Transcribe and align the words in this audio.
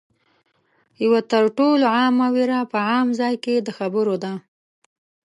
یوه 1.03 1.21
تر 1.31 1.43
ټولو 1.57 1.85
عامه 1.95 2.27
وېره 2.35 2.59
په 2.71 2.77
عامه 2.89 3.13
ځای 3.19 3.35
کې 3.43 3.53
د 3.61 3.67
خبرو 3.77 4.15
ده 4.23 4.33